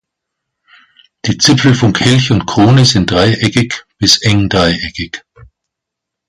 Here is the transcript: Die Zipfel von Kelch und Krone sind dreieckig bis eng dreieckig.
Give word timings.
Die 1.25 1.37
Zipfel 1.37 1.75
von 1.75 1.93
Kelch 1.93 2.31
und 2.31 2.47
Krone 2.47 2.85
sind 2.85 3.11
dreieckig 3.11 3.83
bis 3.99 4.19
eng 4.23 4.49
dreieckig. 4.49 5.21